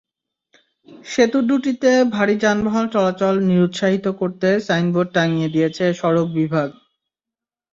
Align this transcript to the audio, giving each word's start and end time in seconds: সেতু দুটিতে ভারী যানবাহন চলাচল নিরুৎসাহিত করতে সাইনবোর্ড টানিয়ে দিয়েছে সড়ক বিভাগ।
সেতু 1.05 1.39
দুটিতে 1.49 1.91
ভারী 2.15 2.35
যানবাহন 2.43 2.85
চলাচল 2.93 3.35
নিরুৎসাহিত 3.47 4.05
করতে 4.19 4.47
সাইনবোর্ড 4.67 5.09
টানিয়ে 5.15 5.49
দিয়েছে 5.55 5.85
সড়ক 5.99 6.27
বিভাগ। 6.37 6.69